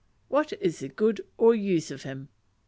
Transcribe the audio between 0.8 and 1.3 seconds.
good